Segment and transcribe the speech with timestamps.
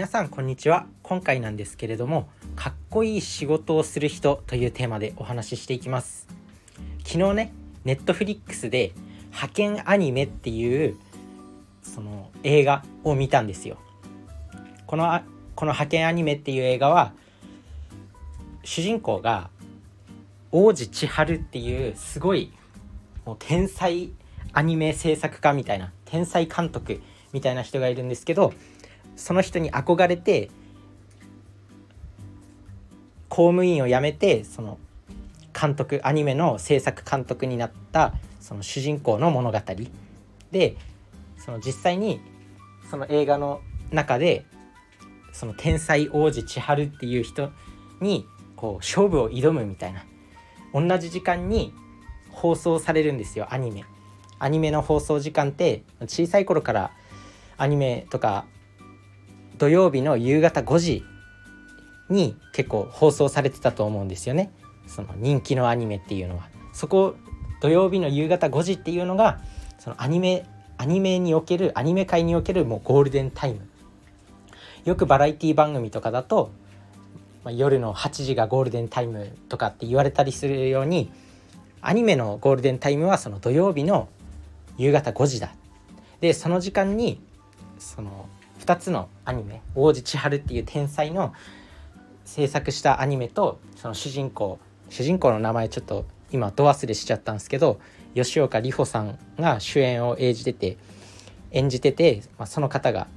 [0.00, 0.86] 皆さんこんにちは。
[1.02, 6.26] 今回なんですけれどもかっこいい仕事をする人というテーマでお話ししていきます。
[7.04, 7.52] 昨日ね
[7.84, 8.94] ネットフリックスで
[9.26, 10.96] 派遣アニメっていう
[11.82, 13.76] その映画を見たんですよ。
[14.86, 15.20] この
[15.54, 17.12] この派遣アニメっていう映画は
[18.64, 19.50] 主人公が
[20.50, 22.54] 王子千春っていうすごい
[23.26, 24.10] もう天才
[24.54, 27.02] アニメ制作家みたいな天才監督
[27.34, 28.54] みたいな人がいるんですけど
[29.16, 30.50] その人に憧れて
[33.28, 34.78] 公務員を辞めてその
[35.58, 39.58] 監督アニメの制作監督になったその主人公の物語
[40.50, 40.76] で
[41.38, 42.20] その実際に
[42.90, 43.60] その映画の
[43.90, 44.44] 中で
[45.32, 47.50] その天才王子千春っていう人
[48.00, 50.04] にこう勝負を挑むみたいな
[50.74, 51.72] 同じ時間に
[52.30, 53.84] 放送されるんですよアニメ。
[54.38, 56.90] アニメの放送時間って小さい頃から
[57.58, 58.46] アニメとか
[59.60, 61.04] 土曜日の夕方5時
[62.08, 64.50] に結構放送されてたと思うんですよね。
[64.86, 66.48] その人気のアニメっていうのは。
[66.72, 67.14] そこ
[67.60, 69.38] 土曜日の夕方5時っていうのが
[69.78, 70.46] そのアニメ
[70.78, 73.68] アニメにおけるアニメ界におけるもうゴールデンタイム。
[74.86, 76.52] よくバラエティ番組とかだと、
[77.44, 81.12] まあ、夜の8時がゴールデンタイムとかって言われたりするように
[81.82, 84.08] アニメのゴールデンタイムはその土曜日の
[84.78, 85.52] 夕方5時だ。
[86.22, 87.20] でその時間に
[87.78, 88.26] その
[88.70, 91.34] 2つのアニメ王子千春っていう天才の
[92.24, 97.80] 制作したアニメとその主人公主人公の名前ちょっと今ど忘れしちゃったんですけど
[98.14, 100.78] 吉岡里帆さんが主演を演じてて
[101.50, 103.08] 演じてて、まあ、その方が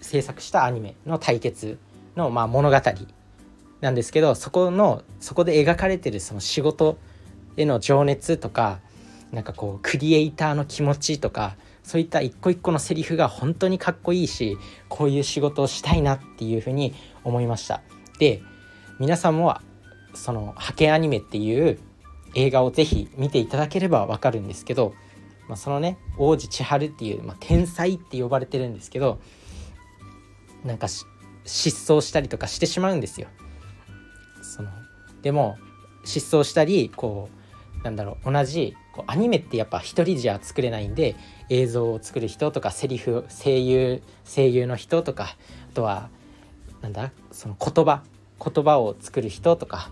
[0.00, 1.78] 制作したアニメの対決
[2.16, 2.76] のまあ物語
[3.80, 6.98] なんですけどそこのそこで描かれてるその仕事
[7.56, 8.80] への情熱とか
[9.30, 11.56] なんかこうクリエイターの気持ちとか
[11.88, 14.58] そういった一個一個のセリフが本当にかっこいいし
[14.90, 16.92] こういう仕事をしたいなっていうふうに
[17.24, 17.80] 思いました
[18.18, 18.42] で
[19.00, 19.56] 皆さんも
[20.12, 21.78] その派遣アニメっていう
[22.34, 24.92] 映画をぜひ見ていただければわかるんですけど、
[25.48, 29.18] まあ、そのね王子千春っていう、まあ、天才って呼ばれてるんですけど
[30.66, 33.28] なんか失踪したりとかしてしまうんですよ。
[34.42, 34.68] その
[35.22, 35.56] でも
[36.04, 37.30] 失踪したりこ
[37.80, 38.76] うなんだろう同じ
[39.06, 41.16] アニメってやっぱ一人じゃ作れないんで
[41.48, 45.36] 映像を作る人とかセリフ声優声優の人とか
[45.70, 46.08] あとは
[46.82, 48.02] なんだその言葉
[48.44, 49.90] 言葉を作る人とか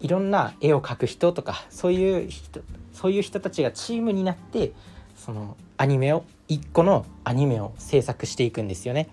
[0.00, 2.60] いろんな絵を描く人とかそういう人
[2.92, 4.72] そういう人たちがチームになって
[5.16, 9.08] そのアニメを1個のアニメを制作していくんですよね。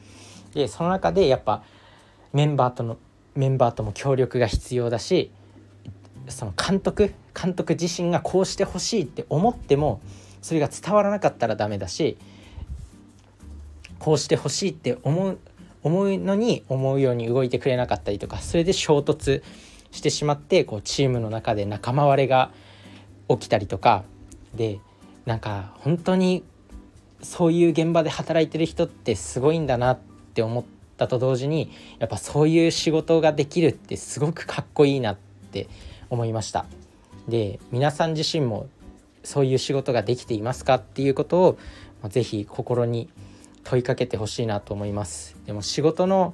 [0.53, 1.63] でその中でやっぱ
[2.34, 2.98] メンバーとの
[3.36, 5.31] メンバーとも協力が必要だし
[6.31, 10.02] その監督監督自身がこうしてほしいって思っても
[10.42, 12.18] それが伝わらなかったらダメだし
[14.00, 15.40] こうしてほしいって思う
[15.84, 19.42] 思うのに思うように動いてくれなかったりとかそれで衝突
[19.92, 22.52] してしまってこうチームの中で仲間割れが
[23.30, 24.03] 起きたりとか
[24.53, 24.80] で
[25.25, 26.44] なんか本当に
[27.22, 30.00] そういう現場で働いてる人ってすごいんだなっ
[30.34, 30.63] て思っ
[30.98, 35.67] たと同時にやっぱそういう仕事ができるってすごくかっこいいなってって
[36.09, 36.66] 思いました。
[37.28, 38.67] で皆さん自身も
[39.23, 41.57] そういう仕事ができていますかっていうことを
[42.09, 43.09] 是非心に
[43.63, 46.34] 問いかけてほしいなと思いますでも仕事の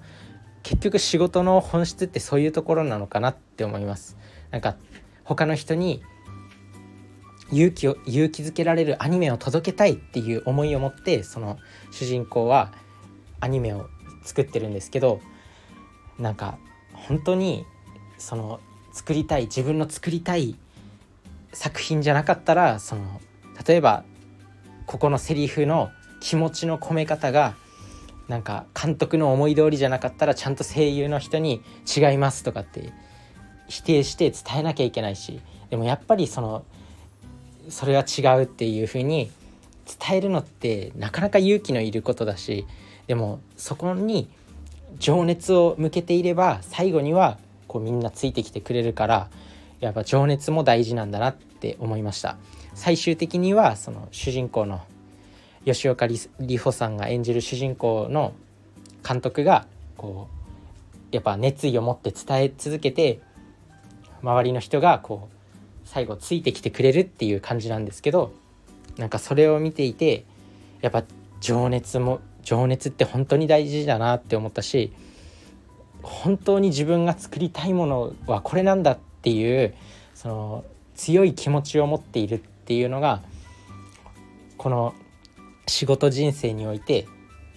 [0.63, 4.17] 結局仕事の本質ってそういうところなのかなって思います
[4.51, 4.78] なんか
[5.23, 6.01] 他の人に
[7.51, 11.57] 勇気を勇気づけられるアニメを届けたいっていう思いを持ってその
[11.91, 12.73] 主人公は
[13.39, 13.89] アニメを
[14.23, 15.22] 作ってるんですけど
[16.17, 16.57] なんか
[16.94, 17.66] 本当に
[18.17, 18.59] その
[18.97, 20.56] 作りたい自分の作りたい
[21.53, 23.22] 作品じゃなかったらその
[23.63, 24.03] 例えば
[24.88, 27.53] ここのセリフの気持ちの込め方が
[28.28, 32.91] なんか監督の思い通りじゃなかったらちゃんと声優の人に「違います」とかって
[33.68, 36.66] 否定して伝えなきゃいけないしでもやっぱりその
[37.69, 39.29] それは違うっていうふうに
[39.85, 42.66] 伝えるのってなかなか勇気のいることだし
[43.05, 44.28] でもそこに
[44.97, 49.29] 情熱を向けていれば最後にはこうみんなついてきてくれるから
[49.79, 52.37] やっぱ情熱も大事なんだなって思いました。
[52.73, 54.81] 最終的にはその主人公の
[55.66, 58.34] 吉岡里帆さんが演じる主人公の
[59.08, 59.66] 監督が
[59.97, 60.29] こ
[61.11, 63.19] うやっぱ熱意を持って伝え続けて
[64.22, 65.35] 周りの人がこう
[65.85, 68.34] 最後ついてきてくれるっていう感じなんですけど
[68.97, 70.25] なんかそれを見ていて
[70.81, 71.03] やっぱ
[71.40, 74.91] 情熱も情熱って本当に大事だなって思ったし
[76.07, 79.75] 本当に自分が作りたいものはこれなんだっていう
[80.13, 80.65] その
[80.95, 83.21] 強い気持ちを持っているっていうのが
[84.57, 84.95] この
[85.67, 87.05] 仕事人生において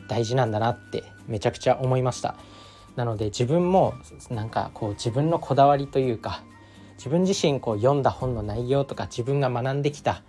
[0.09, 2.35] 大事なんだなってめちゃくちゃ思いました。
[2.97, 3.95] なので自分も
[4.31, 6.43] なんかこう自分のこだわりというか
[6.97, 10.23] 自分自身こう読んだ本の内容とか自分が学んできた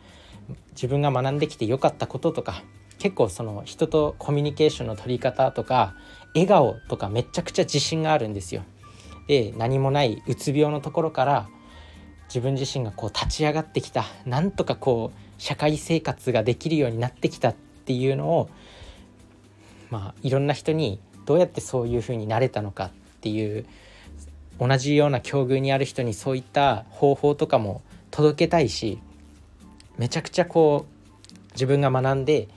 [0.71, 2.63] 自分が学んできてよかったこととか
[3.00, 5.95] 結構その人とコミュニケーションの取り方とか
[6.33, 8.63] 笑顔とかめちゃくちゃ自信があるんですよ。
[9.28, 11.50] で何もないうつ病のところから
[12.28, 17.56] 自分自身がこう立ち上がってきたなんとかこう社会生活ができるようになってきたっ
[17.86, 18.50] ていうのを
[19.89, 22.89] まあいろんな人にどうやってそういうふうになれたのかっ
[23.22, 23.66] ていう
[24.60, 27.81] 同じような境遇にある人にそういった方法とかも
[28.12, 29.00] 届けたいし
[29.98, 32.48] めちゃくちゃこう自分が学んで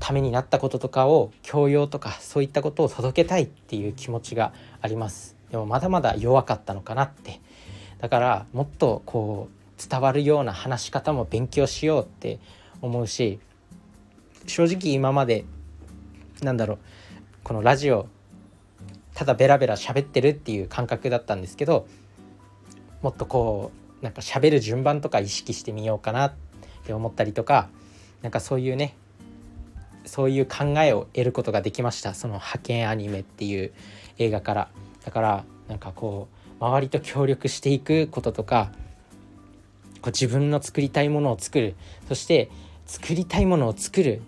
[0.00, 5.36] ためになったこととかを教養とかそういったことを届けたいっていう気持ちがあります。
[5.50, 7.40] でもまだまだ弱かったのかなって。
[7.98, 9.58] だからもっとこう
[9.90, 12.38] 伝わるような話し方も勉強しようって
[12.80, 13.40] 思うし
[14.46, 15.44] 正直今まで
[16.42, 16.78] なんだろう
[17.42, 18.08] このラジオ
[19.14, 21.86] ただベラベラ喋ってるっていう感覚だったんですけど
[23.02, 26.32] もっとこうなんか喋る順番とか意識してみようかなっ
[26.84, 27.68] て思ったりとか
[28.22, 28.94] なんかそういうね
[30.08, 32.14] そういう考えを得ることができました。
[32.14, 33.72] その派遣アニメっていう
[34.18, 34.68] 映画から。
[35.04, 36.28] だからなんかこ
[36.60, 38.72] う周りと協力していくこととか
[40.00, 41.76] こう自分の作りたいものを作る。
[42.08, 42.50] そして
[42.86, 44.22] 作りたいものを作る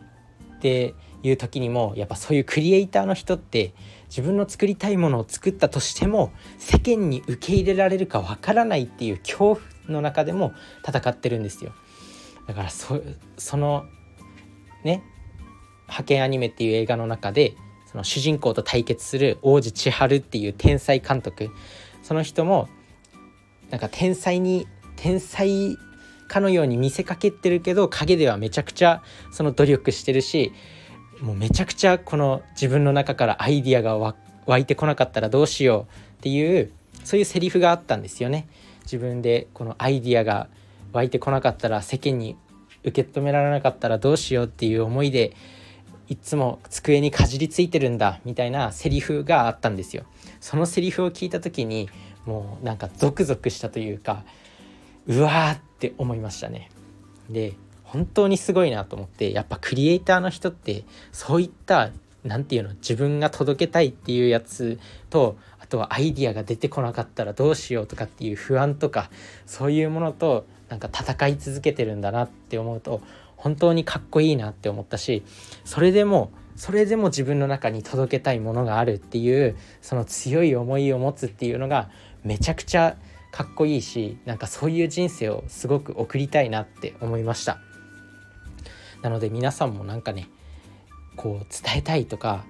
[0.56, 3.72] っていう時にもやっぱそういうクリエイターの人って
[4.08, 10.52] 自分の作りたいものを作ったとしても世間に受け入れられるかわからないっていう恐怖の中でも
[10.86, 11.72] 戦ってるんですよ。
[12.46, 13.00] だからそ
[13.36, 13.84] その
[14.84, 15.02] ね
[15.90, 17.54] 派遣アニメっていう映画の中で
[17.90, 21.50] その主人公と対決する王子千春っていう天才監督
[22.02, 22.68] その人も
[23.70, 24.66] なんか天才に
[24.96, 25.76] 天才
[26.28, 29.02] かのように見せかけてるけど陰ではめちゃくちゃ
[29.32, 30.52] その努力してるし
[31.20, 34.14] もうめちゃくちゃこの自分の中からアイディアが
[34.46, 36.72] 湧いてこなかったらどうしようっていう
[37.04, 38.46] そういうセリフがあったんですよね。
[38.82, 40.48] 自分でこのアイディアが
[40.92, 42.36] 湧いてこなかったら世間に
[42.84, 45.36] 受け止められなかったらどうしようっていう思いで
[46.10, 50.04] いつも机にかじりついてるんだみたいなセリフがあったんですよ。
[50.40, 51.88] そのセリフを聞いた時に
[52.26, 54.24] もうなんかゾクゾクしたというか
[55.06, 56.68] うわーって思いましたね。
[57.30, 57.54] で
[57.84, 61.90] 本当にすごいなと思ってやっぱクリエイターの人ってそういった
[62.24, 64.80] 何て言うの自分が届けたいっていうやつ
[65.10, 69.10] とあとはアイディアが出てこなかったらどうしようとかっていう不安とか
[69.46, 73.00] そういうものとなんか戦い続けてるんだなって思うと
[73.40, 75.22] 本当にかっこいいなって思ったし
[75.64, 81.90] それでもそれでも自分の中に届けたいものがあるっていうその強い思いを持つっていうのが
[82.22, 82.96] めちゃくちゃ
[83.32, 87.60] かっこいいしなんかそういう人生をすごく送りたいなって思いました。
[89.00, 90.28] なので皆さんもなんかね
[91.16, 92.44] こう伝えたいとか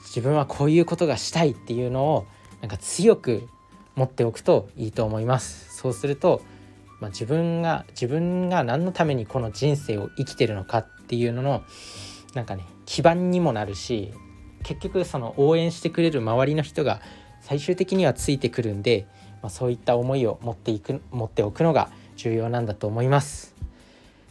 [0.00, 2.26] 自分はこういうことがしたいっていうのを
[2.60, 3.48] なんか強く
[3.94, 5.74] 持っておくといいと思います。
[5.74, 6.42] そうすると
[7.00, 11.62] まあ、自分が自分が何のためにこの人生を生きてるのかっていうのの
[12.34, 14.12] なんかね基盤にもなるし
[14.62, 17.00] 結局その応援してくれる周りの人が
[17.42, 19.06] 最終的にはついてくるんで、
[19.42, 23.54] まあ、そういった思いを持っていく持っておくのが重要なんだと思います。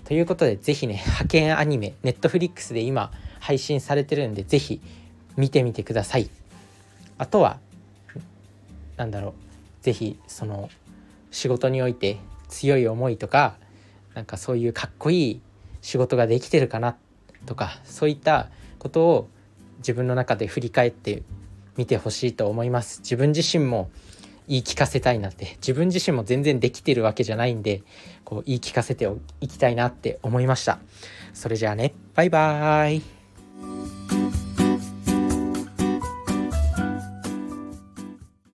[0.06, 4.81] ということで是非ね派遣アニメネットフリックスで今配信されてるんで是非
[5.38, 6.30] 見てみてください。
[7.18, 7.59] あとは
[8.97, 9.33] 何だろう
[9.81, 10.69] 是非その
[11.31, 12.18] 仕事において
[12.54, 13.57] 強い思いとか
[14.14, 15.42] なんかそういうかっこいい
[15.81, 16.95] 仕事ができてるかな
[17.45, 19.28] とかそういったことを
[19.80, 21.24] 自分の中で振り返って
[21.76, 23.00] みてほしいと思います。
[23.00, 23.90] 自分自身も
[24.48, 27.81] 言い聞かせたいなって自分自身も全然できてるわけじゃないんで
[28.24, 29.10] こう言い聞かせて
[29.42, 30.80] いきたいなって思いました。
[31.33, 31.94] それじゃあね。
[32.14, 34.03] バイバーイ。